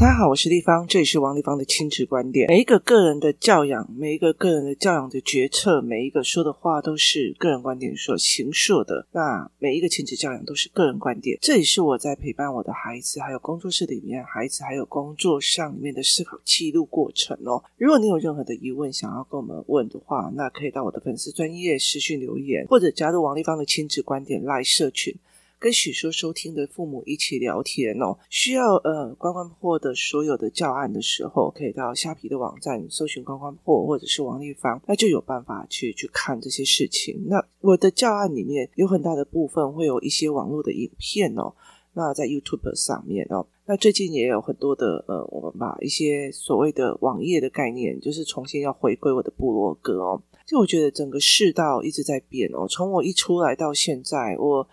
[0.00, 2.46] 大家好，我是丽芳，这里是王丽芳的亲子观点。
[2.48, 9.08] 每一个个人的教养，每一个个人的教养的决策，每一个说的话都是个人观点所形塑的。
[9.10, 11.36] 那每一个亲子教养都是个人观点。
[11.42, 17.64] 这也是我在陪伴我的孩子，还有工作室里面孩子，还有工作上里面的思考记录过程哦。
[17.76, 25.12] 如果你有任何的疑问想要跟我们问的话，那可以到我的粉丝专业私讯留言，或者加入王丽芳的亲子观点赖社群。
[25.60, 37.24] 跟许多收听的父母一起聊天哦，需要呃关关破的所有的教案的时候，可以到虾皮的网站搜寻关关破或者是王立芳，那就有办法去去看这些事情。
[37.26, 41.52] 那我的教案里面有很大的部分会有一些网络的影片哦，
[41.94, 50.22] 那在 YouTube 上面哦，那最近也有很多的呃，我们把一些所谓的网页的概念，就是重新要回归我的部落格哦。
[50.46, 54.68] 就我觉得整个世道一直在变哦，从我一出来到现在我。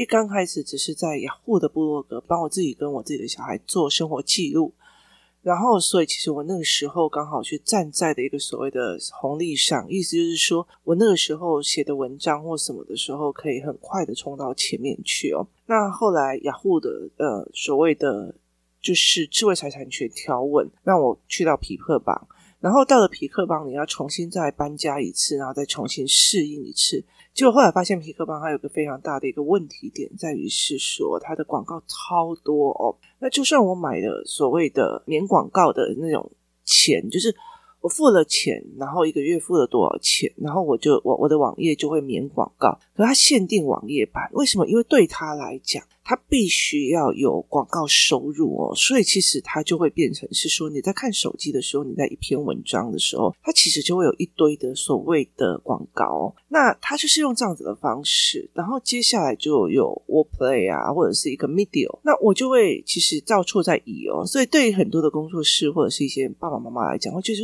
[0.00, 4.72] 一刚开始只是在雅虎的部落格帮我自己跟我自己的小孩做生活记录，
[5.42, 15.46] 然后所以其实我那个时候刚好去站在的一个所谓的红利上，意思就是说我那个时候写的文章或什么的时候，可以很快的冲到前面去哦。
[15.66, 18.34] 那后来雅虎的呃所谓的
[18.80, 22.26] 就是智慧财产权条文，让我去到匹克邦，
[22.58, 27.04] 然后到了匹克邦，你要重新再搬家一次，然后再重新适应一次。
[27.40, 32.94] 就后来发现，皮克邦还有个非常大的一个问题点，在于是说它的广告超多哦。
[33.18, 36.30] 那就算我买了所谓的免广告的那种
[36.64, 37.34] 钱，就是。
[37.82, 42.78] 我付了钱，然后一个月付了多少钱，然后我就我我的网页就会免广告。
[43.02, 44.66] 可它限定网页版，为什么？
[44.66, 56.34] 因为对他来讲，他必须要有广告收入哦，所以其实它就会变成是说，你在看手机的时候，你在一篇文章的时候，它其实就会有一堆的所谓的广告。
[56.48, 64.26] 那它就是用这样子的方式，然后接下来就有 Wordplay 啊，或者是一个 Medium，那我就会其实照错在乙哦。
[64.26, 67.40] 所以对于很多的工作室或者是一些爸爸妈妈来讲，我觉得。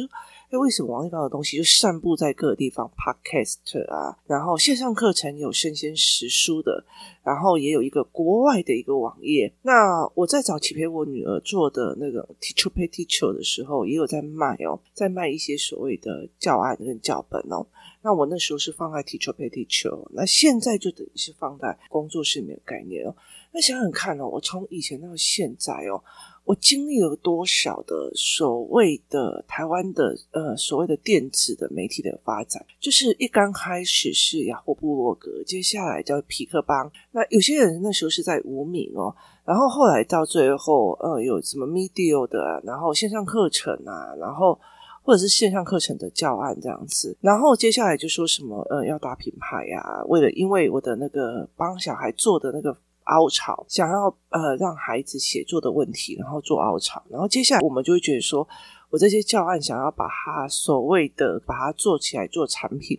[0.48, 6.84] 哎，为什么王丽芳的东西就散布在各个地方？Podcast 啊，然后线上课程有生鲜时书的，
[7.24, 9.52] 然后也有一个国外的一个网页。
[9.62, 17.66] 那我在早期陪我女儿做的那个 Teacher Pay Teacher 的时候，也有在卖哦，在卖一些所谓的教案跟教本哦。
[18.02, 23.12] 那我那时候是放在 Teacher Pay Teacher，那现在就等于是放在工作室里面的概念哦。
[23.50, 26.00] 那想想看哦，我从以前到现在哦。
[26.46, 32.64] 我经历了多少的所谓的台湾的呃所谓的电子的媒体的发展？
[32.78, 36.88] 就是一刚开始是雅虎部落格，接下来叫皮克邦。
[37.10, 39.12] 那有些人那时候是在无名哦，
[39.44, 44.56] 然后后来到最后呃有什么 Medium 的，然后线上课程啊，然后
[45.02, 52.78] 或者是线上课程的教案这样子，然后接下来就说什么呃要打品牌啊，为了因为我的那个帮小孩做的那个。
[53.06, 58.46] 凹槽，想要呃让孩子写作的问题，然后做凹槽，然后接下来我们就会觉得说，
[58.90, 62.98] 我这些教案想要把它所谓的把它做起来做产品，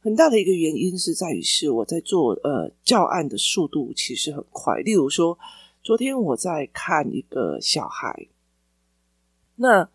[0.00, 4.78] 很大的一个原因是在于是我在做呃教案的速度其实很快。
[4.80, 5.38] 例如说，
[5.82, 8.28] 昨天我在看一个小孩，
[9.56, 9.88] 那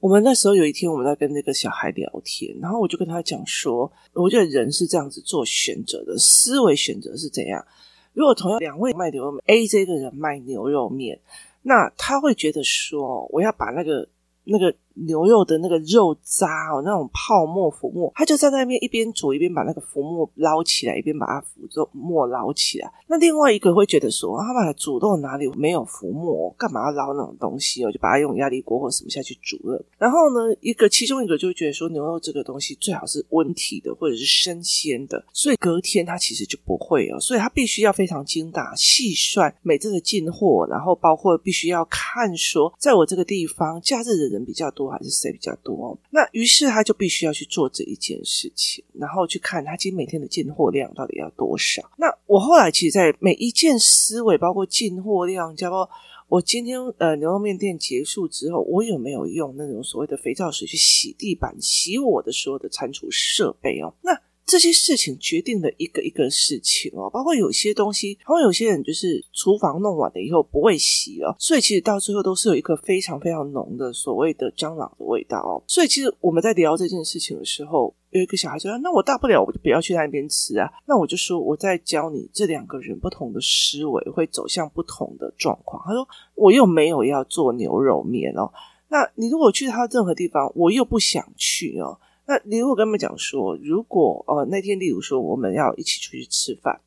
[0.00, 7.64] 我们那时候有一天我们在跟那个小孩聊天，然后我就跟他讲说，我觉得人是这样子做选择的，思维选择是怎样。
[8.14, 11.20] 如果同样两位卖牛肉面，A 这个人卖牛肉面，
[11.60, 14.08] 那他会觉得说，我要把那个
[14.44, 14.74] 那个。
[14.94, 22.92] 牛肉的那个肉渣哦，那种泡沫浮沫，他就在那边一边煮一边把那个浮沫捞起来，一边把它浮肉沫捞起来。
[23.08, 27.90] 那另外一个会觉得说，他把它煮到哪里没有浮沫，干嘛要捞那种东西哦？
[27.90, 29.84] 就把它用压力锅或什么下去煮了。
[29.98, 37.18] 然后呢，一个其中一个就会觉得说，牛肉这个东西最好是温体的或者是生鲜的，所以隔天它其实就不会哦。
[37.18, 44.83] 所以它必须要非常精打细算每次的进货，然后包括必须要看说，在我这个地方假日的人比较多。
[44.90, 45.98] 还是谁比较多？
[46.10, 51.82] 那于是他就必须要去做这一件事情，然后去看他今天每天的进货量到底要多少。
[51.96, 55.90] 那我后来其实，在每一件思维，包括进货量，包括
[56.28, 63.94] 我今天呃牛肉面店结束之后，我有没有用那种所谓的肥皂水去洗地板、洗我的所有的餐厨设备哦？
[64.02, 64.18] 那。
[64.46, 75.62] 这些事情决定了一个一个事情哦，包括有些东西，包括有些人就是厨房弄完了以后不会洗哦，所以其实到最后都是有一个非常非常浓的所谓的蟑螂的味道哦。
[75.66, 86.06] 所以其实我们在聊这件事情的时候，有一个小孩说：“那我大不了我就不要去那边吃啊。”那我就说：“我在教你这两个人不同的思维会走向不同的状况。”他说
[86.36, 88.52] ：“我又没有要做牛肉面哦，
[88.88, 96.80] 那你如果去他任何地方，我又不想去哦。”那你如果跟他们讲说，如果呃那天，例如说我们要一起出去吃饭，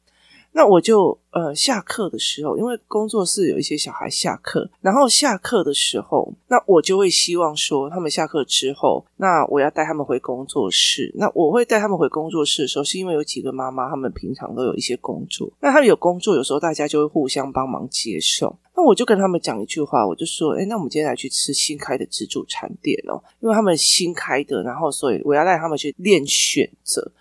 [0.52, 11.12] 那我就呃下课的时候，因为工作室有一些小孩下课，然后下课的时候，那我就会希望说，他们下课之后，那我要带他们回工作室。
[11.16, 18.58] 那我会带他们回工作室的时候，是因为有几个妈妈，他们平常都有一些工作，那他们有工作，有时候大家就会互相帮忙接送。
[18.76, 27.12] 那我就跟他们讲一句话，我就说，哎，那我们今天来去吃新开的自助餐店哦，因为他们新开的，然后所以我要带他们去练选择。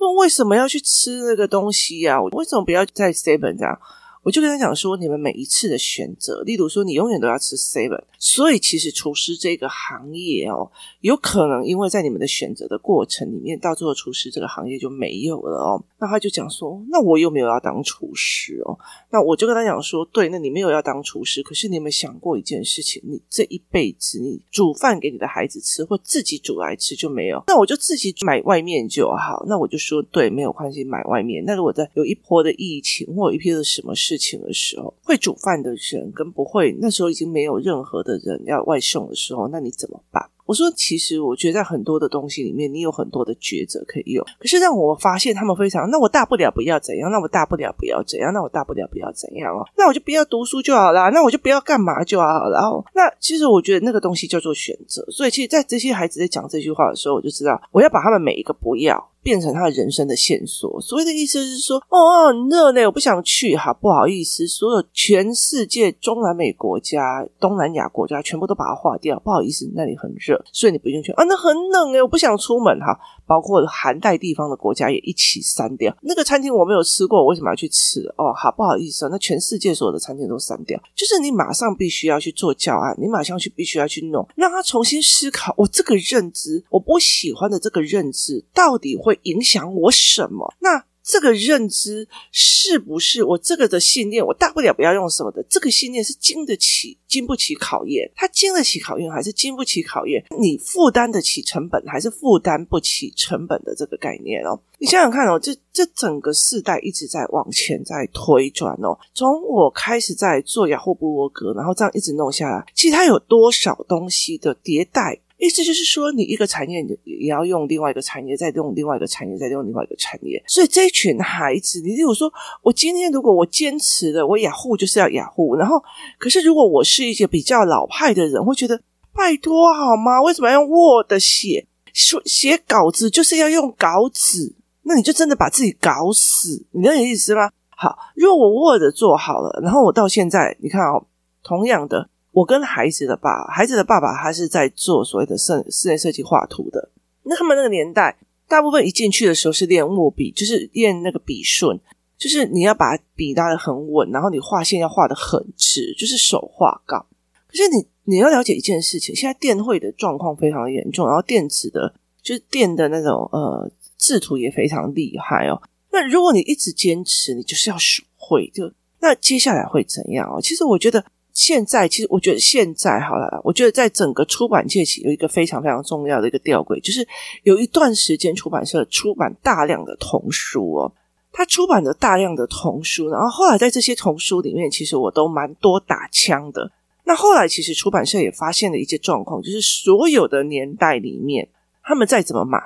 [0.00, 2.20] 那为什么要去吃那个东西呀？
[2.20, 3.78] 我为什么不要在 Seven 这样？
[4.22, 10.70] 我就跟他讲说，你们每一次的选择，例如说你永远都要吃 seven，所以其实厨师这个行业哦，
[11.00, 15.82] 有可能因为在你们的选择的过程里面，到最后厨师这个行业就没有了哦。
[15.98, 18.78] 那他就讲说，那我又没有要当厨师哦。
[19.10, 23.02] 那我就跟他讲说，对，那你没有要当厨师，可是你有没有想过一件事情？
[23.06, 27.42] 你这一辈子，你煮饭给你的孩子吃，或自己煮来吃就没有？
[27.46, 29.44] 那我就自己买外面就好。
[29.46, 31.42] 那我就说，对，没有关系，买外面。
[31.46, 40.28] 那如果在有一波的疫情，或一批的什么事，事情的时候，会煮饭的人跟不会，那时候已经没有任何的人要外送的时候，那你怎么办？
[40.46, 44.26] 我说，其实我觉得在很多的东西里面，你有很多的抉择可以用。
[44.40, 52.58] 可是让我发现他们非常，那我大不了不要怎样，那我大不了不要怎样，那我大不了不要怎样哦，那我就不要读书就好了，那我就不要干嘛就好了。
[52.58, 55.06] 然后，那其实我觉得那个东西叫做选择。
[55.08, 59.09] 所以，其实，在这些孩子在讲这句话的时候，我就知道我要把他们每一个不要。
[59.22, 60.80] 变成他人生的线索。
[60.80, 63.56] 所谓的意思是说，哦，很热呢，我不想去。
[63.56, 69.18] 哈，不好意思，所有全世界中南美国家、东南亚国家全部都把它划掉。
[69.20, 71.24] 不好意思，那里很热，所以你不用去啊。
[71.24, 72.98] 那很冷哎，我不想出门哈。
[73.30, 75.94] 包括寒带地方的国家也一起删掉。
[76.00, 78.00] 那个餐厅我没有吃过，我为什么要去吃？
[78.16, 79.08] 哦，好，不好意思啊。
[79.12, 85.54] 那全世界所有的餐厅都删掉，就是你马上必须要去做教案，你马上去必须要去弄，让他重新思考。
[85.58, 89.10] 我这个认知，我不喜欢的这个认知，到底会。
[89.10, 90.54] 会影响我什么？
[90.60, 94.24] 那这个认知是不是我这个的信念？
[94.24, 95.44] 我大不了不要用什么的。
[95.48, 98.08] 这个信念是经得起、经不起考验？
[98.14, 100.24] 它经得起考验还是经不起考验？
[100.38, 104.60] 你负担得起成本还是负担不起成本的这个概念哦？
[104.78, 108.96] 你想想看哦，这这整个世代一直在往前在推转哦。
[109.12, 115.18] 从我开始在做雅虎部落格，然后这样一直弄下来，其实它有多少东西的迭代？
[115.40, 120.40] 意思就是说，你一个产业也要用另外一个产业，再用另外一个产业，再用另外一个产业。
[120.46, 122.30] 所以这群孩子，你例如说，
[122.62, 125.82] 我今天如果我坚持的，我雅虎就是要雅虎，然后
[126.18, 128.78] 可是如果我是一些比较老派的人，会觉得
[129.14, 130.20] 拜托好吗？
[130.20, 131.66] 为什么要用 Word 写？
[131.94, 137.50] 说写稿子就是要用稿纸，那你就真的把自己搞死，你能有意思吗？
[137.70, 141.06] 好，如果我 Word 做好了，然后我到现在，你看哦，
[141.42, 142.09] 同样的。
[142.32, 146.90] 我跟孩子的爸，孩子的爸爸，他是在做所谓的室室内设计画图的。
[147.24, 148.16] 那他们那个年代，
[148.46, 151.78] 大部分一进去的时候是练握笔，就是练那个笔顺，
[152.16, 157.04] 就是你要把笔拉得很稳，然后你画线要画得很直，就是手画稿。
[157.48, 161.92] 可是你你要了解一件事情，现在电绘的状况非常的严重，然后电子的，
[162.22, 163.68] 就是电的那种呃
[163.98, 165.60] 制图也非常厉害哦。
[165.90, 170.40] 那如果你一直坚持，你就是要手绘，就那接下来会怎样哦？
[170.40, 171.04] 其实我觉得。
[171.40, 177.06] 现在其实我觉得现在好了，我觉得在整个出版界起有一个非常非常重要的一个吊诡，就是
[177.44, 180.92] 有一段时间出版社出版大量的童书哦，
[181.32, 186.70] 他出版的大量的童书，然后后来在这些童书里面，其实我都蛮多打枪的。
[187.04, 191.48] 那后来其实出版社也发现了一些状况，就是所有的年代里面，
[191.82, 192.60] 他们再怎么买，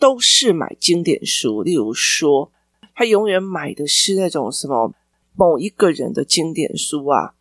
[0.00, 2.50] 都是买经典书，例如说，
[2.96, 4.92] 他永远买的是那种什么
[5.36, 7.34] 某一个人的经典书啊。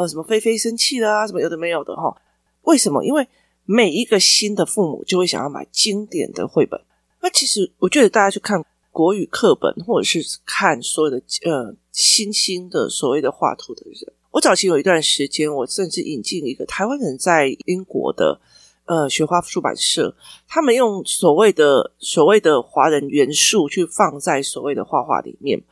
[0.00, 1.26] 呃，什么菲菲生气了啊？
[1.26, 2.16] 什么有的没有的哈？
[2.62, 3.04] 为什么？
[3.04, 3.28] 因为
[3.66, 6.80] 每一个新的父母就会想要买经典的绘本。
[7.20, 14.10] 那其实我觉得大家去看国语课本，或者是看所有的呃新兴的所谓的画图的人。
[14.30, 18.40] 我早期有一段时间，我甚至引进一个台湾人在英国的
[18.86, 20.16] 呃学花出版社，
[20.48, 25.62] 他们用所谓的所谓的华人元素去放在所谓的画画里面。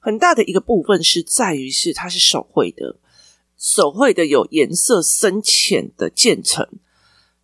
[0.00, 2.96] 很大的一个部分是在于是它是手绘的。
[3.58, 6.66] 手绘的有颜色深浅的渐层，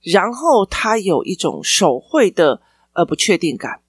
[0.02, 2.60] 然后它有一种手绘的
[2.92, 3.80] 呃不确定感，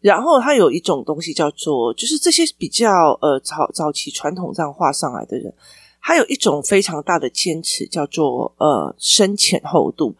[0.00, 2.88] 然后它有一种东西叫做，就是这些比较
[3.20, 5.52] 呃早早期传统这样画上来的人，
[5.98, 10.14] 还有一种非常大的坚持叫做呃深浅厚度。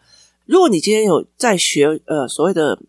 [0.45, 2.79] 如果你今天有在学呃所谓的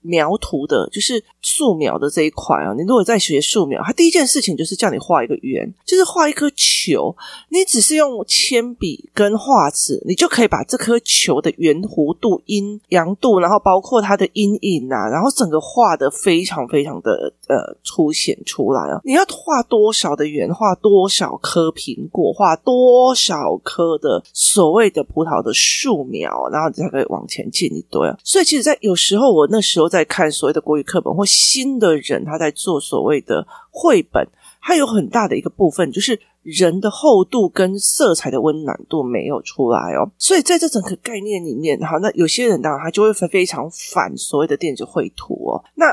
[0.00, 7.14] 描图的，就是素描的这一块啊，你如果在学素描，它第一件事情就是叫你画一个圆，就是画一颗球。
[7.50, 19.00] 你只是用铅笔跟画纸，你就可以把这颗球的圆弧度、阴阳度，然后包括它的阴影啊，然后整个画的非常非常的呃凸显出来啊。
[19.04, 28.18] 你要画多少的圆，画多少颗苹果，画多少颗的所谓的葡萄的树苗，然后你才可以往前进一堆啊。
[28.24, 34.26] 所以其实，在有时候我那时候在看所谓的国语课本或新的人他在做所谓的绘本，
[34.62, 45.64] 它有很大的一个部分就是人的厚度跟色彩的温暖度没有出来哦，所以在这整个概念里面，好，那有些人当然他就会非常反所谓的电子绘图哦。
[45.74, 45.86] 那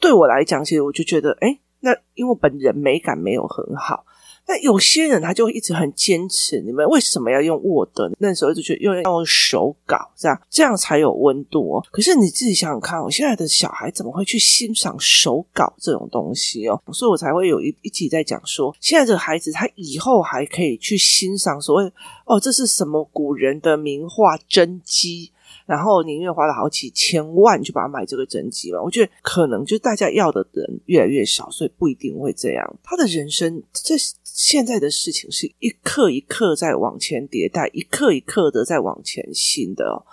[0.00, 4.04] 对我来讲，其实我就觉得，诶，那因为本人美感没有很好。
[4.48, 7.90] 那有些人他就一直很坚持，你们为什么要用 Word？
[8.18, 11.84] 那时候就觉得用用手稿，这样这样才有温度哦。
[11.90, 16.80] 可是你自己想想看，我现在的小孩怎么会去欣赏手稿这种东西哦？
[16.92, 21.92] 所以我才会有一一集在讲说，现在这个孩子他以后还可以去欣赏所谓
[22.24, 25.32] 哦，这是什么古人的名画真迹。
[25.66, 28.80] 然后宁愿花了好几千万去把它买这个真迹嘛？
[28.80, 32.78] 我觉得可能就大家要的人越来越少，所以不一定会这样。
[32.84, 40.06] 他的人生，这现在的事情是一刻一刻在往前迭代，一刻一刻的在往前行的哦。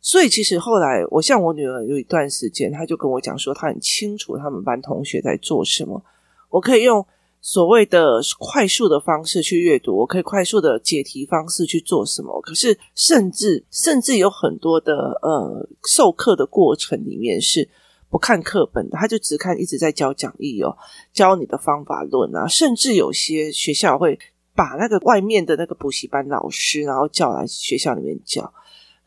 [0.00, 6.04] 所以其实后来，我像我女儿有一段时间，她就跟我讲说，她很清楚他们班同学在做什么，
[6.50, 7.04] 我可以用。
[7.40, 12.40] 所谓的快速的方式去阅读，我可以快速的解题方式去做什么？
[12.42, 17.68] 可是，甚至甚至有很多的呃授课的过程里面是
[18.10, 20.76] 不看课本的，他就只看一直在教讲义哦，
[21.12, 24.18] 教你的方法论啊，甚至有些学校会
[24.54, 28.52] 把那个外面的那个补习班老师，然后叫来学校里面教。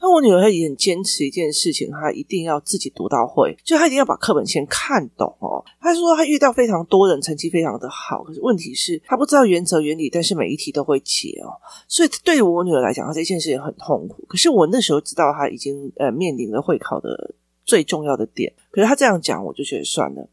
[0.02, 5.64] 那我女儿她也很坚持一件事情，她一定要自己读到会，就她一定要把课本先看懂哦。
[5.80, 11.54] 她说她遇到非常多人，成绩非常的好，可是问题是她不知道原则原理，但是每一题都会解哦。
[11.88, 14.26] 所以对于我女儿来讲，她这件事情很痛苦。
[14.28, 20.28] 可是我那时候知道她已经呃面临了会考的最重要的点，可是她这样讲，我就觉得算了。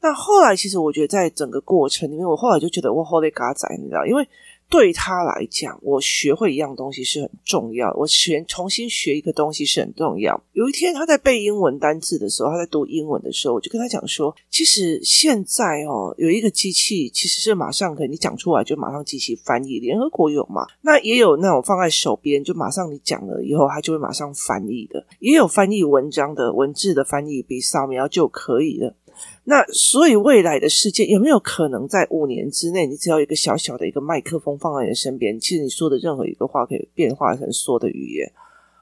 [0.00, 4.28] 那后来其实我觉得在整个过程里面，我后来就觉得我后累嘎仔，你知道，因为。
[4.72, 7.92] 对他来讲，我学会一样东西是很重要。
[7.92, 10.42] 我学重新学一个东西是很重要。
[10.54, 19.78] 有一天他在背英文单字的时候，他在读英文的时候，我就跟他讲说：“其实现在哦，有一个机器，其实是马上可以你讲出来就马上机器翻译。
[19.78, 20.66] 联合国有嘛？
[20.80, 25.06] 那也有那种放在手边，就马上你讲了以后，它就会马上翻译的。
[25.18, 28.96] 也有翻译文章的文字的翻译，比扫描就可以了。”
[29.44, 38.32] 那所以未来的世界有没有可能在五年之内，你只要一个小小的一个麦克风放在你身边，其实你说的任何一个话可以变化成说的语言？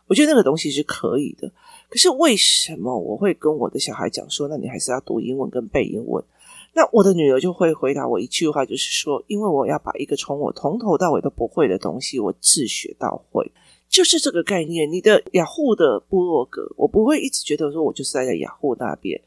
[0.06, 1.50] 我觉得那个东西是可以的。
[1.88, 6.22] 可是为什么我会跟我的小孩讲说，那你还是要读英文跟背英文？
[6.74, 13.50] 那我的女儿就会回答我一句话，就是说，因为我要把一个从我从头到尾都不会的东西，我自学到会，
[13.88, 14.92] 就是这个概念。
[14.92, 19.18] 你的雅虎的部落格，我不会一直觉得说我就是在雅虎那边。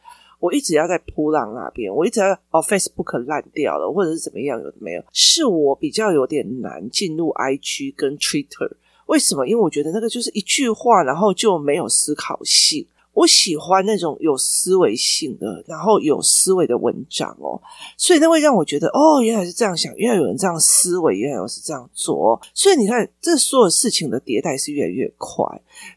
[0.43, 5.01] 我一直要在扑浪那边，我一直要哦，Facebook 烂掉了，或者是怎么样，有没有？
[5.13, 8.69] 是我比较有点难进入 IG 跟 Twitter，
[9.05, 9.47] 为什么？
[9.47, 12.85] 因为我觉得那个就是一句话，然后就没有思考性。
[13.13, 17.61] 我喜欢那种有思维性的，然后有思维的文章哦，
[17.95, 22.41] 所以那会让我觉得哦，原来是这样想，原来有人这样思维，原来我是这样做。
[22.53, 25.45] 所以你看，这所有事情的迭代是越来越快。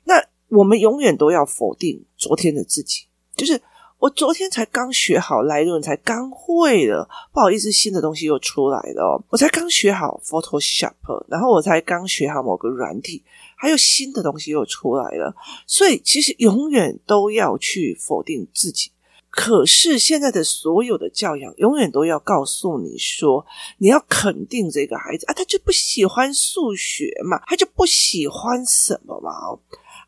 [0.04, 3.60] 那我们永远都要否定昨天的自己，就是。
[3.98, 9.24] 我昨天才刚学好来论才刚会了，不好意思，新的东西又出来了。
[9.30, 10.92] 我才刚学好 Photoshop，
[11.28, 13.22] 然后我才刚学好某个软体，
[13.56, 15.34] 还有新的东西又出来了。
[15.66, 18.90] 所以其实永远都要去否定自己。
[19.30, 23.44] 可是现在的所有的教养，永远都要告诉你说，
[23.78, 29.32] 你要肯定这个孩子啊，他就不喜欢数学嘛，他就不喜欢什么嘛。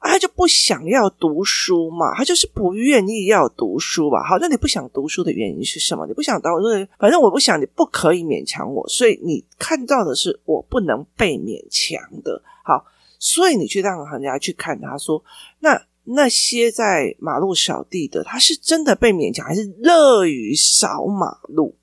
[0.00, 4.22] 他就不想要读书嘛，他就是不愿意要读书吧。
[4.22, 6.06] 好，那你不想读书的原因是什么？
[6.06, 6.54] 你不想当，
[6.98, 8.88] 反正我不想，你不可以勉强我。
[8.88, 12.40] 所以你看到的是我不能被勉强的。
[12.62, 12.84] 好，
[13.18, 15.22] 所以你去让人家去看他说，
[15.58, 21.74] 那那些在马路扫地的，他是真的被勉强，还是乐于扫马路？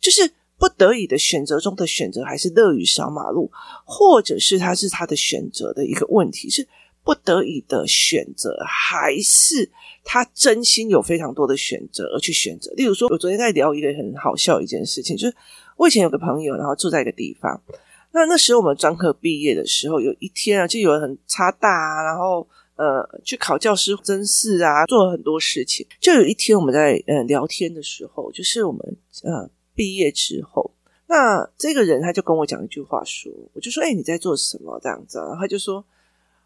[0.00, 3.50] 就是不得已的选择中的选择，还是乐于扫马路？
[3.84, 6.66] 或者是他是他的选择的一个问题是？
[7.04, 9.70] 不得已的选择，还是
[10.02, 12.72] 他真心有非常多的选择而去选择。
[12.72, 15.36] 例如说，我昨天在聊一个很好笑一件事情，就是
[15.76, 17.62] 我以前有个朋友，然后住在一个地方。
[18.12, 22.46] 那那时候我们专科毕业的时候，有一天啊，就有人很差大啊，然后
[22.76, 25.84] 呃去考教师甄试啊，做了很多事情。
[26.00, 28.80] 就有一天我们在呃聊天的时候，就是我们
[29.24, 30.70] 呃毕业之后，
[31.08, 35.18] 那这个人他就跟我讲一句话说，我就说哎、你在做什么这样子？
[35.18, 35.84] 然后他就说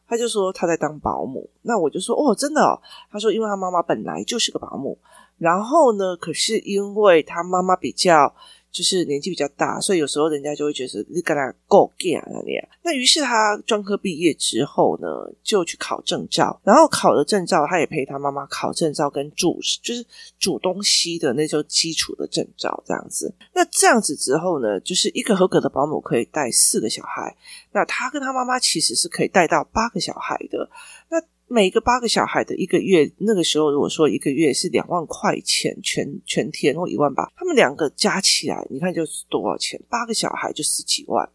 [0.09, 1.49] 他就说他在当保姆。
[1.63, 2.81] 那我就说哦真的哦，
[3.13, 4.99] 他说因为他妈妈本来就是个保姆，
[5.37, 8.35] 然后呢，可是因为他妈妈比较。
[8.79, 12.69] 就是年纪比较大，所以有时候人家就会觉得你跟他够干那样。
[12.85, 15.09] 那于是他专科毕业之后呢，
[15.43, 20.07] 就去考证照，然后考了证照，他也陪他妈妈考证照跟煮，就是
[20.39, 23.35] 煮东西的那种基础的证照这样子。
[23.53, 27.37] 那这样子之后呢，就是一个合格的保姆可以带四个小孩，
[27.73, 30.71] 那他跟他妈妈其实是可以带到八个小孩的。
[31.11, 39.81] 那每个八个小孩的一个月，那个时候如果说一个月是两万块钱全全天或一万八，他们两个加起来，你看就是多少钱？
[39.89, 41.29] 八个小孩就十几万，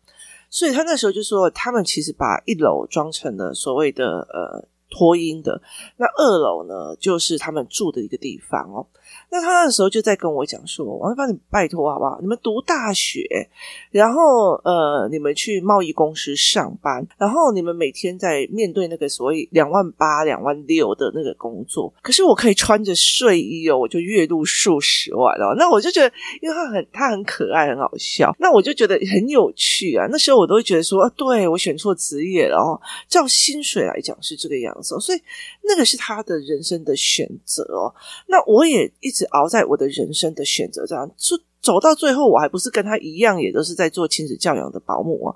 [0.49, 5.59] 所以他那时候就说，他们其实把一楼装成了所谓的呃托婴的，
[5.97, 8.85] 那二楼呢就是他们住的一个地方哦。
[9.29, 12.19] 那他那时候就在跟我讲说：“王一芳，你拜托好不好？
[12.21, 13.49] 你们读大学，
[13.91, 21.91] 然后呃，你们去贸易公司上班，然后你们每天在面对那个所谓两万八、两万六的那个工作。
[22.01, 25.55] 可是我可以穿着睡衣哦，我就月入数十万哦。
[25.57, 28.33] 那我就觉得，因为他很他很可爱，很好笑。
[28.39, 30.07] 那我就觉得很有趣啊。
[30.11, 32.79] 那时候我都会觉得说，啊、对我选错职业了哦。
[33.07, 35.19] 照薪水来讲是这个样所以
[35.63, 37.93] 那个是他的人生的选择哦。
[38.27, 39.23] 那我也一直。
[39.33, 45.33] 熬在我的人生的选择这样，走走到最后，我还不是跟他一样，也都是在做亲子教养的保姆啊。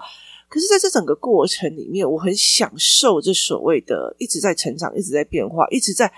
[0.47, 6.11] 可是，在这整个过程里面，我很享受这所谓的一直在成长、一直在变化、一直在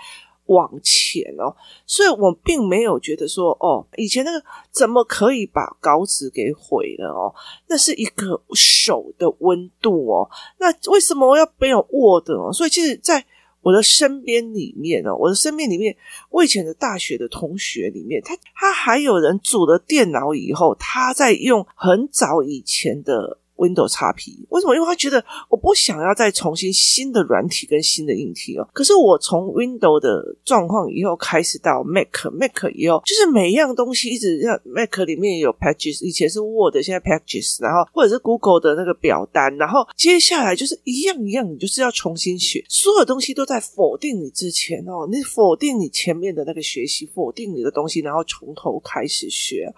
[0.50, 1.54] 往前哦。
[1.86, 7.34] 所以我并没有觉得说，哦，以前那个怎么可以把稿纸给毁了哦？
[7.68, 10.28] 那是一个手的温度哦。
[10.58, 12.52] 那为什么我要没有握的哦？
[12.52, 13.24] 所以，其实，在
[13.62, 15.96] 我的身边里面哦，我的身边里面，
[16.30, 23.38] 我以前的大学的同学里面，他他还有人组了电脑以后，他在用很早以前的。
[23.60, 24.74] Windows XP 为什么？
[24.74, 28.66] 因为他觉得我不想要再重新新的软体跟新的硬体哦。
[28.72, 49.70] 可是我从 Windows 的状况以后开始到 Mac，Mac 以后就是每一样东西一直像 Mac 里面有 Pages，以前是 Word，现在 Pages，然后或者是 Google 的那个表单，然后接下来就是一样一样，你就是要重新学，所有东西都在否定你之前哦，你否定你前面的那个学习，否定你的东西，然后从头开始学。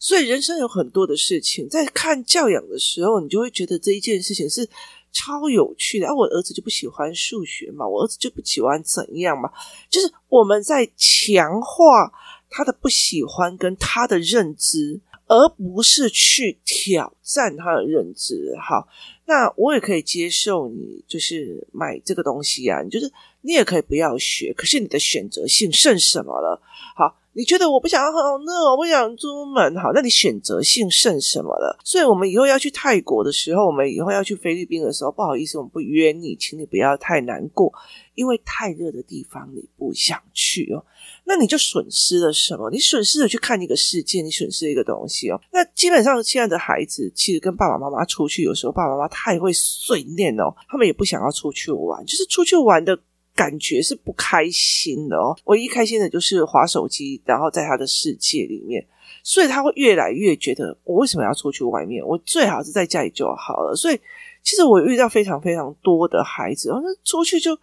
[0.00, 4.66] 所以人生有很多的事情，在看教养的时候，你就会觉得这一件事情是
[5.12, 6.06] 超有趣的。
[6.06, 9.50] 啊，我儿子就不喜欢数学嘛，我儿子就不喜欢怎样嘛，
[9.90, 12.10] 就是我们在强化
[12.48, 18.56] 他的不喜欢跟他的认知，而不是去挑战他的认知。
[18.58, 18.88] 好，
[19.26, 26.58] 那我也可以接受你就是买这个东西啊，你就是你也可以不要学，可是你的选择性剩什么了？
[26.96, 27.19] 好。
[27.40, 28.12] 你觉得我不想要，
[28.44, 31.74] 那我不想出门，好，那你选择性剩什么了？
[31.82, 37.72] 所以我们以后要去泰国的时候，我们以后要去菲律宾的时候，不好意思，我们不约你，请你不要太难过，
[38.14, 40.84] 因为太热的地方你不想去哦。
[41.24, 42.68] 那你就损失了什么？
[42.70, 45.40] 你损失了去看一个世界，你损失一个东西哦。
[45.50, 52.98] 那基本上现在的孩子其实跟爸爸妈妈出去，有时候爸爸妈妈太会碎念哦，他们也不想要出去玩，就是出去玩的。
[53.40, 58.84] 感觉是不开心的哦，唯一开心的就是划手机，然后在他的世界里面，
[59.22, 62.06] 所以他会越来越觉得我为什么要出去外面？
[62.06, 63.74] 我最好是在家里就好了。
[63.74, 63.98] 所以
[64.42, 67.58] 其实我遇到非常非常多的孩子，然后出去就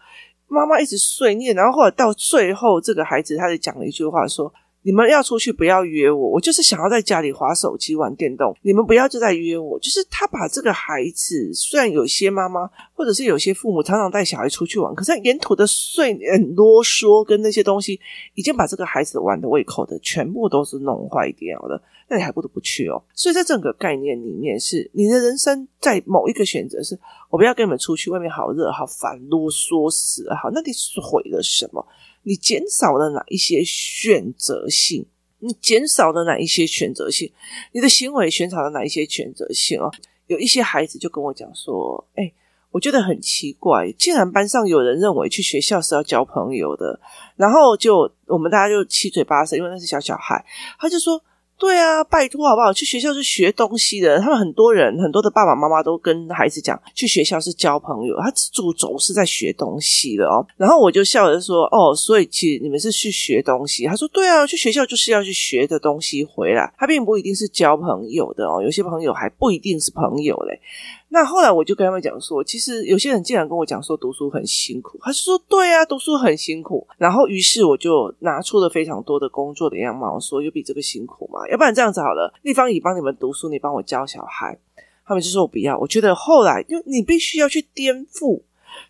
[0.47, 4.51] 妈妈一直碎念，然后后来到最后，这个孩子他就讲了一句话说。
[4.87, 8.55] 你们要出去不要约我，我就是想要在家里划手机玩电动。
[8.61, 17.99] 你们不要就在约我，就是他把这个孩子，虽然有些妈妈或者是有些父母常常带小孩出去玩，可是沿途的碎念啰嗦跟那些东西，
[18.35, 21.83] 已经把这个孩子玩的胃口的全部都是弄坏掉了。
[22.07, 23.03] 那你还不得不去哦。
[23.13, 26.97] 所以在整个概念里面是，是你的人生在某一个选择是，
[27.29, 30.71] 我不要跟你们出去，外面好热好烦，啰嗦死了，好，那你
[31.03, 31.85] 毁了什么？
[32.27, 35.05] 你减少了哪一些选择性？
[35.39, 37.31] 你减少了哪一些选择性？
[37.71, 39.89] 你的行为减少了哪一些选择性哦？
[40.27, 42.29] 有一些孩子就跟我讲说：“哎，
[42.71, 46.99] 我觉得很奇怪，竟然班上有人认为去学校是要交朋友的，
[47.37, 50.43] 然后就我们大家就七嘴八舌，因为那是小小孩，
[50.77, 51.23] 他就说。”
[51.59, 52.71] 对啊，拜托好不好？
[52.71, 54.19] 去学校是学东西的。
[54.19, 60.45] 他们很多人，很多的爸爸妈妈都跟孩子讲，去学校是交朋友，他主轴是在学东西的哦。
[60.55, 68.61] 然后我就笑着说：“哦，所以其实你们是去学东西。”他说：“对啊，去学校就是要去学的东西回来，他并不一定是交朋友的哦。
[68.61, 70.61] 有些朋友还不一定是朋友嘞。”
[71.09, 76.85] 那后来我就跟他们讲说，其实有些人竟然跟我讲说读书很辛苦，他是说对啊，读书很辛苦。
[76.97, 81.47] 然后于是我就拿出了非常多的工作的样貌，说有比这个辛苦吗？
[81.49, 84.59] 要不然这样子好了，立方已帮你们读书，你帮我教小孩。
[85.05, 85.79] 他们就说我不要。
[85.79, 88.41] 我觉得后来就你必须要去颠覆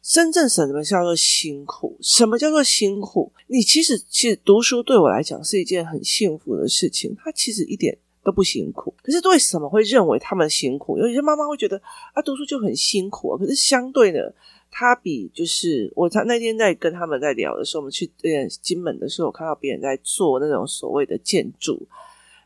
[0.01, 3.32] 真正什么叫做辛苦，什么叫做辛苦？
[3.45, 7.95] 你其实其实读书对我来讲是一件很幸福的事情，它其实一点。
[8.28, 10.98] 都不辛苦，可是为什么会认为他们辛苦？
[10.98, 11.82] 有些妈妈会觉得
[12.13, 13.38] 啊，读书就很辛苦啊。
[13.38, 14.36] 可是相对的，
[14.70, 21.88] 他比就是我他那天在跟他们在聊的时候，我们去呃金门的时候，我看到别人在做那种所谓的建筑。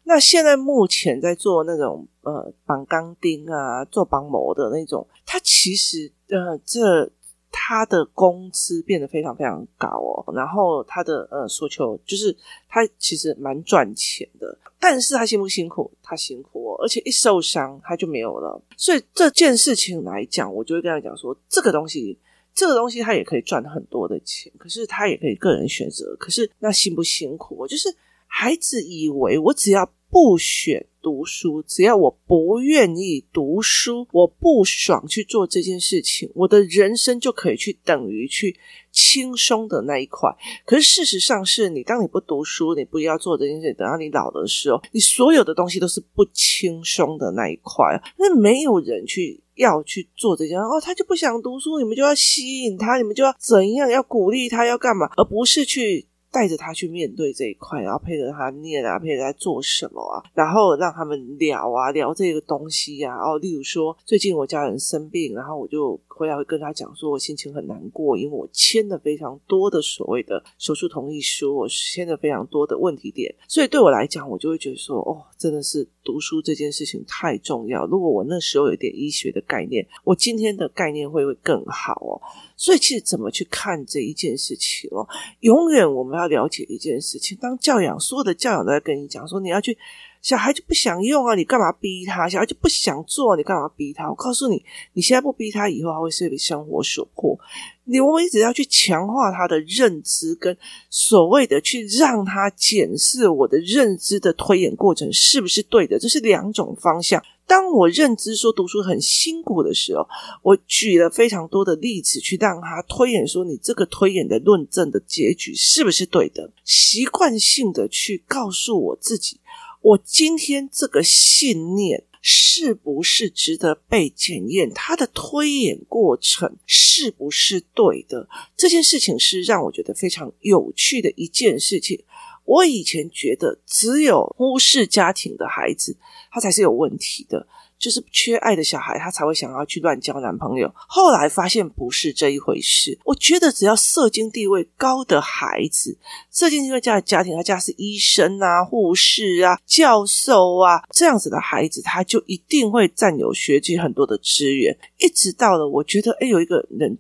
[0.04, 7.12] 那现在目前在做那种呃绑钢钉啊，做绑模的那种，他其实呃这。
[7.52, 12.36] 他的工资变得非常非常高哦，然后他的呃诉求就是
[12.70, 15.92] 他其实蛮赚钱的，但是他辛不辛苦？
[16.02, 18.60] 他辛苦哦，而且一受伤他就没有了。
[18.78, 22.18] 所以这件事情来讲，我就会跟他讲说，这个东西，
[22.56, 26.16] 这个东西他也可以赚很多的钱，可是他也可以个人选择。
[26.18, 27.68] 可是那辛不辛苦？
[27.68, 27.94] 就是
[28.28, 30.86] 孩子以为我只要不选。
[31.04, 38.56] 读书，只要我不愿意读书，我不爽去做这件事情，我的人生就可以去等于去
[38.92, 40.30] 轻松的那一块。
[40.64, 48.00] 可是事实上是你，当你不读书，你不要做这件事，等到你老的时候，你所有的东西都是不轻松的那一块。
[48.20, 56.06] 那没有人去要去做这件事，哦，他就不想读书，你们就要吸引他，你们就要怎样，要鼓励他，要干嘛，而不是去。
[56.32, 63.16] 带着他去面对这一块，然后陪着他念啊，陪着他做什么啊，然后让他们聊啊，聊这个东西啊。
[63.18, 77.88] 哦，例如说，最近我家人生病，然后我就回来会跟他讲说，我心情很难过，因为我签了非常多的所谓的手术同意书，我签了非常多的问题点，所以对我来讲，我就会觉得说，哦，真的是读书这件事情太重要。
[77.88, 82.22] 如果我那时候有点医学的概念，我今天的概念会会更好哦。
[82.56, 85.08] 所以，其实怎么去看这一件事情哦？
[85.40, 89.76] 永远我们要了解一件事情：当教养，所有的教养都在跟你讲说，你要去，
[90.22, 92.30] 小孩就不想用啊，你干嘛逼他？
[92.30, 94.08] 小孩就不想做，你干嘛逼他？
[94.10, 97.38] 我告诉你，你现在不逼他，以后他会是被生活所迫。
[97.86, 100.56] 你我们一直要去强化他的认知，跟
[100.90, 107.22] 所谓的去让他检视我的认知的推演过程是不是对的，这是两种方向。
[107.48, 110.08] 当我认知说读书很辛苦的时候，
[110.44, 116.50] 我举了非常多的例子去让他推演说，你这个推演的论证的结局是不是对的？
[116.64, 119.38] 习惯性的去告诉我自己，
[119.82, 124.72] 我今天这个信念是不是值得被检验？
[124.74, 128.30] 它的推演过程是不是对的？
[128.56, 132.04] 这件事情是让我觉得非常有趣的一件事情。
[132.46, 135.98] 我以前觉得只有忽视家庭的孩子，
[136.32, 137.48] 他才是有问题的，
[137.82, 140.72] 就是缺爱的小孩，他才会想要去乱交男朋友。
[140.76, 142.98] 后来发现不是这一回事。
[143.04, 145.98] 我觉得只要社经地位高的孩子，
[146.32, 154.78] 社经地位高的家庭，他家是医生啊、护士啊、教授啊这样子的孩子，他就一定会占有学界很多的资源。
[155.00, 157.00] 一直到了，我觉得诶，有一个人。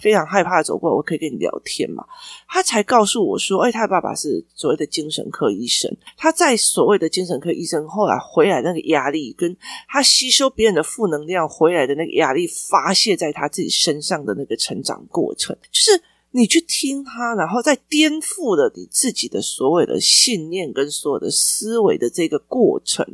[0.00, 2.04] 非常害怕的走过来，我可以跟你聊天嘛？
[2.48, 5.90] 他才告诉我说：“哎，他的爸爸是所谓的精神科医生。
[6.16, 9.56] 他在所谓的精神科医生后来回来，那个压力跟
[9.88, 23.04] 他吸收别人的负能量回来的那个压力发泄在他自己身上的那个成长过程，就是你去听他，然后再颠覆了你自己的所谓的信念跟所有的思维的这个过程。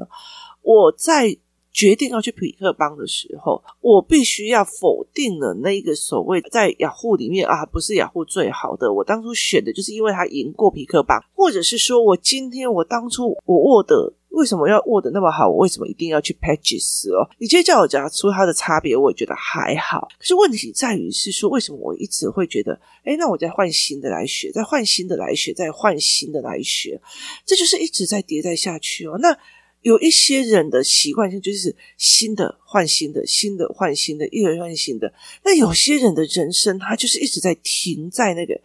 [0.62, 1.38] 我在。”
[1.78, 8.92] 决定要去匹克邦的时候，我必须要否定了那一个所谓在雅虎里面啊，不是雅虎最好的。
[8.92, 15.48] 我当初选的就是因为他赢过匹克邦，或者是说我今天我当初我握的为什么要握的那么好？
[15.48, 17.30] 我为什么一定要去 Pages 哦？
[17.38, 20.08] 你直接叫我讲出它的差别，我也觉得还好。
[20.18, 22.72] 可是问题在于是说，为什么我一直会觉得，
[23.04, 27.00] 诶，那我再换新的来学，再换新的来学，再换新的来学，
[27.46, 29.16] 这就是一直在迭代下去哦。
[29.20, 29.38] 那。
[29.82, 35.12] 有一些人的习惯性就是新的换新的，新的换新的，一轮换新的。
[35.44, 38.60] 那有些人的人生，他就是一直在停在那个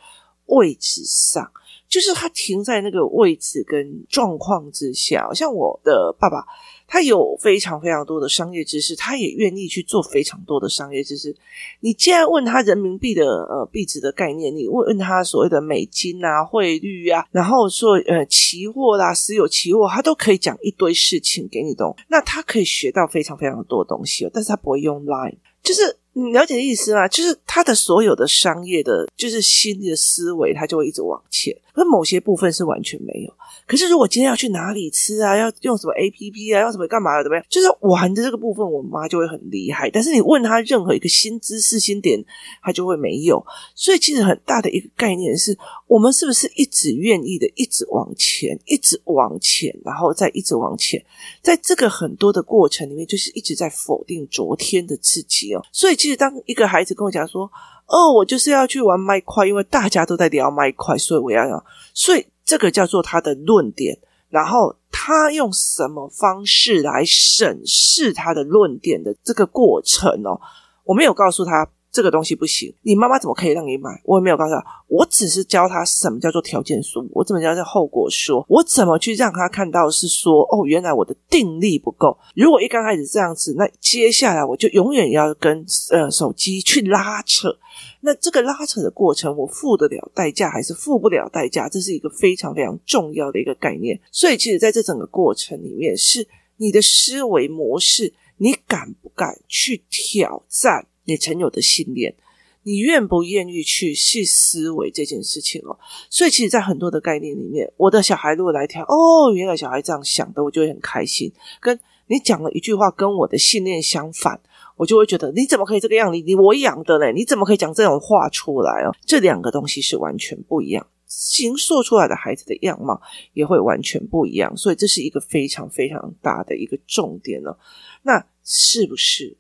[0.48, 1.52] 位置上，
[1.88, 5.28] 就是他停在那个位置跟状况之下。
[5.34, 6.46] 像我的爸爸。
[6.86, 11.36] 他有非常非常多的商业知识，他也愿意去做非常多的商业知识。
[11.80, 21.96] 你既然问他人民币的呃币值的概念，你问问他所谓的美金啊汇率啊，然后说呃期货啦、石油期货，他都可以讲一堆事情给你懂。
[22.10, 27.08] 那他可以学到非常非常多东西，但是他不会用 Line，就是你了解意思吗？
[27.08, 31.56] 就是他的所有的商业的，就是新的思维，他就会一直往前。
[31.76, 33.34] 那某些部分是完全没有。
[33.66, 37.44] 可是如果今天要去哪里吃啊，要用什么 APP 啊，要什么干嘛的，怎么样？
[37.50, 39.90] 就是玩的这个部分，我妈就会很厉害。
[39.90, 42.24] 但是你问他任何一个新知识、新点，
[42.62, 43.44] 他就会没有。
[43.74, 51.04] 所以其实很大的一个概念是，我们是不是一直愿意的一直往前，一直往前，然后再一直往前，
[51.42, 55.66] 在这个很多的过程里面，就是一直在否定昨天的自己哦。
[55.72, 57.50] 所以其实当一个孩子跟我讲说，
[57.86, 61.66] 哦，我就是要去玩麦块，因为大家都在聊麦块，所以我要要。
[61.94, 63.98] 所以这个叫做他的论点，
[64.30, 70.42] 然后他用什么方式来审视他的论点的这个过程哦，
[70.84, 71.66] 我没有告诉他。
[71.94, 74.02] 这个东西不行，你妈妈怎么可以让你买？
[74.04, 82.18] 我也没有告诉他，我只是教他什么叫做条件书，我怎么叫做后果说，我怎么去让他看到是说，哦，原来我的定力不够。
[82.36, 87.56] 如果一刚开始这样子，那接下来我就永远要跟呃手机去拉扯。
[88.02, 91.70] 那这个拉扯的过程，我付得了代价还是付不了代价？
[91.70, 94.02] 这是一个非常非常重要的一个概念。
[94.12, 96.28] 所以，其实在这整个过程里面，是
[96.58, 100.88] 你的思维模式，你敢不敢去挑战？
[101.06, 102.16] 你曾有的信念，
[102.64, 105.78] 你愿不愿意去细思维这件事情哦？
[106.10, 111.32] 所以，其实，在很多的概念里面，我的小孩如果来挑，哦，原来小孩这样想的，我就会很开心。
[111.60, 114.40] 跟你讲了一句话，跟我的信念相反，
[114.78, 116.14] 我就会觉得你怎么可以这个样？
[116.14, 118.96] 你你我养的嘞，你怎么可以讲这种话出来哦？
[119.06, 123.02] 这两个东西是完全不一样，形塑出来的孩子的样貌
[123.34, 124.56] 也会完全不一样。
[124.56, 127.58] 所以，这是一个非常非常大的一个重点哦。
[128.04, 129.38] 那是不是？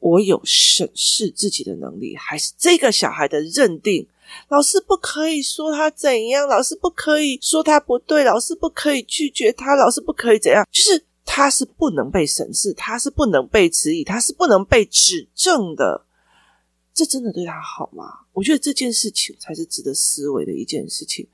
[0.00, 4.06] 我有审视自己的能力，还是这个小孩的认定？
[4.48, 10.66] 老师不可以说他怎样，老师不可以说他不对，老师不可以拒绝他，老师不可以怎样？
[10.70, 16.04] 就是他是不能被审视，他是不能被质疑，他是不能被指正的。
[16.92, 18.26] 这真的对他好吗？
[18.32, 21.26] 我觉得这件事情才是值得思维的一件事情。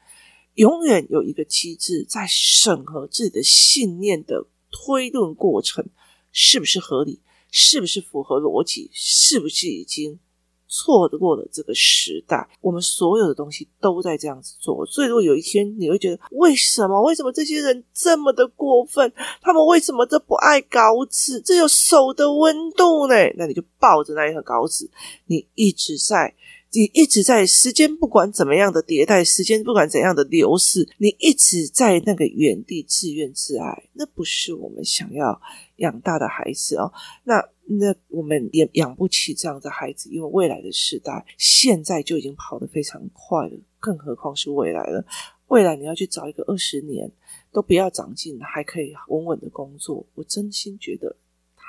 [0.54, 5.84] 永远有一个机制在审核自己的信念的推论过程
[6.30, 7.20] 是不是合理。
[7.56, 8.90] 是不是符合逻辑？
[8.92, 10.18] 是不是已经
[10.66, 12.48] 错过了这个时代？
[12.60, 17.00] 我们所有的东西都在这样子做，所以如果有一天你会觉得，为什么？
[17.02, 19.12] 为什么这些人这么的过分？
[19.40, 21.40] 他们为什么这不爱稿纸？
[21.40, 23.14] 这有手的温度呢？
[23.36, 24.90] 那你就抱着那一盒稿纸，
[25.26, 26.34] 你一直在。
[26.74, 35.40] 你一直在时间，不管怎么样的迭代，时间不管怎样的流逝，你一直在那个原地自怨自艾，那不是我们想要
[35.76, 36.92] 养大的孩子哦。
[37.22, 45.06] 那那我们也养不起这样的孩子，因为未来的时代现在就已经跑得非常快了，更何况是未来了。
[45.46, 47.10] 未来你要去找一个二十年
[47.52, 51.14] 都不要长进，还可以稳稳的工作，我真心觉得。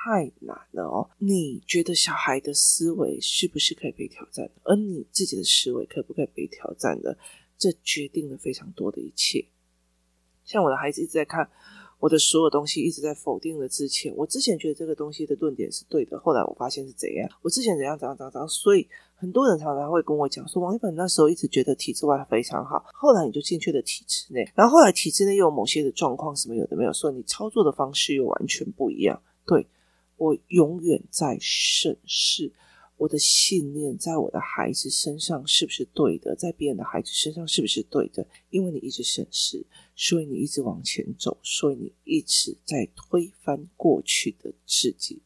[0.05, 1.09] 太难了哦！
[1.17, 4.51] 你觉得小孩的思维是不是可以被挑战的？
[4.63, 7.17] 而你自己的思维可不可以被挑战的？
[7.57, 9.47] 这决定了非常多的一切。
[10.43, 11.49] 像我的孩子一直在看
[11.97, 14.15] 我的所有东西，一直在否定了之前。
[14.15, 17.27] 我之前觉得这个东西的论点是对的，后来我发现是怎样。
[17.41, 29.65] 我之前怎样怎样怎样，所以很多人常常会跟我讲说：“王一凡那时候一直觉得体制外非常好，后来你就进去了体制内，然后后来体制内又有某些的状况，什么有的没有，所以你操作的方式又完全不一样。”对。
[30.17, 32.51] 我永远在审视
[32.97, 38.25] 我的信念，在我的孩子身上是不是对的，在别人的孩子身上是不是对的？
[38.49, 45.21] 因为你一直审视，所以你一直往前走，所以你一直在推翻过去的自己，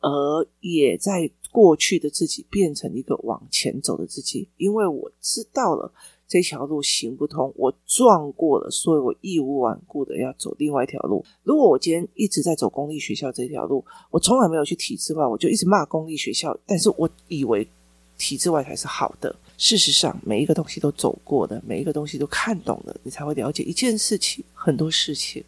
[0.00, 4.48] 而也在过去的自己变成一个往前走的自己。
[4.56, 5.92] 因为我知道了。
[6.30, 11.24] 这条路行不通，我撞过了，所以我义无反顾的要走另外一条路。
[11.42, 16.56] 如果我今天一直在走公立学校这条路，我从来没有去体制外，我就一直骂公立学校。
[16.64, 17.66] 但是我以为
[18.16, 19.34] 体制外才是好的。
[19.58, 24.44] 事实上，每一个东西都走过的，每一个东西都看懂了，你才会了解一件事情。
[24.54, 25.42] 很多事情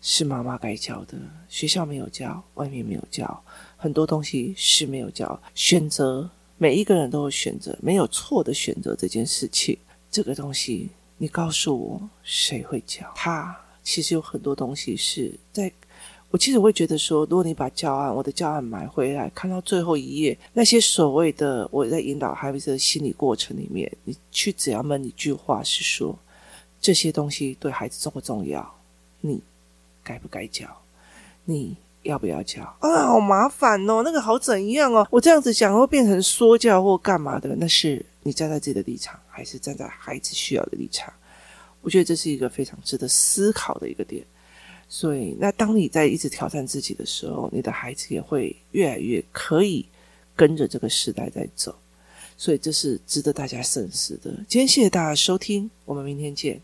[0.00, 1.16] 是妈妈该教的，
[1.48, 3.44] 学校没有教，外面没有教，
[3.76, 5.40] 很多东西是没有教。
[5.54, 6.28] 选择，
[6.58, 9.78] 每一个人都有选择，没有错的选择这件事情。
[10.14, 13.04] 这个东西，你告诉我谁会教？
[13.16, 15.68] 他其实有很多东西是在，
[16.30, 26.16] 我其实会觉得说，如果你把教案，我的教案买回来，看到最后一页，那些所谓的我在引导孩子的心理过程里面，你去只要问一句话是说，
[26.80, 28.72] 这些东西对孩子重不重要？
[29.20, 29.42] 你
[30.04, 30.64] 该不该教？
[31.44, 32.62] 你要不要教？
[32.78, 35.04] 啊，好麻烦哦，那个好怎样哦？
[35.10, 37.56] 我这样子讲会变成说教或干嘛的？
[37.56, 38.06] 那是。
[38.24, 41.14] 你站在自己的立场，还是站在孩子需要的立场？
[41.82, 44.24] 我觉得这是一个非常值得思考的一个点。
[44.88, 49.86] 所以，那当你在一直挑战自己的时候，你的孩子也会越来越可以
[50.36, 51.74] 跟着这个时代在走，
[52.36, 54.30] 所以这是值得大家深思的。
[54.48, 56.60] 今天谢谢大家收听，我们明天见。